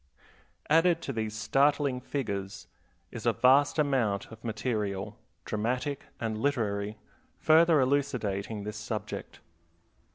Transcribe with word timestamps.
Added 0.67 0.99
to 1.03 1.13
these 1.13 1.35
startling 1.37 1.99
figures 2.01 2.65
is 3.11 3.27
a 3.27 3.33
vast 3.33 3.77
amount 3.77 4.31
of 4.31 4.43
material, 4.43 5.19
dramatic 5.45 6.05
and 6.19 6.39
literary, 6.39 6.97
further 7.37 7.79
elucidating 7.79 8.63
this 8.63 8.77
subject. 8.77 9.41